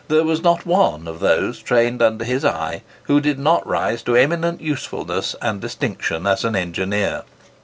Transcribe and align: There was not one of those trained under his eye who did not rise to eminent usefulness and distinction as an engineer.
There 0.07 0.23
was 0.23 0.41
not 0.41 0.65
one 0.65 1.07
of 1.07 1.19
those 1.19 1.59
trained 1.59 2.01
under 2.01 2.25
his 2.25 2.43
eye 2.43 2.81
who 3.03 3.21
did 3.21 3.37
not 3.37 3.67
rise 3.67 4.01
to 4.01 4.15
eminent 4.15 4.59
usefulness 4.59 5.35
and 5.43 5.61
distinction 5.61 6.25
as 6.25 6.43
an 6.43 6.55
engineer. 6.55 7.21